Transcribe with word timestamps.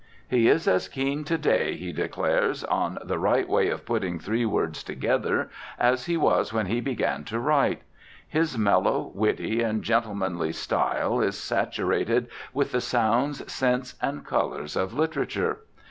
He 0.27 0.47
is 0.47 0.67
as 0.67 0.87
keen 0.87 1.23
to 1.25 1.37
day, 1.37 1.75
he 1.75 1.93
declares, 1.93 2.63
on 2.63 2.97
the 3.03 3.19
"right 3.19 3.47
way 3.47 3.69
of 3.69 3.85
putting 3.85 4.17
three 4.17 4.47
words 4.47 4.81
together" 4.83 5.51
as 5.77 6.07
he 6.07 6.17
was 6.17 6.51
when 6.51 6.65
he 6.65 6.81
began 6.81 7.23
to 7.25 7.37
write. 7.37 7.83
His 8.27 8.57
mellow, 8.57 9.11
witty, 9.13 9.61
and 9.61 9.83
gentlemanly 9.83 10.53
style 10.53 11.21
is 11.21 11.37
saturated 11.37 12.29
with 12.51 12.71
the 12.71 12.81
sounds, 12.81 13.43
scents 13.51 13.93
and 14.01 14.25
colours 14.25 14.75
of 14.75 14.91
literature. 14.95 15.59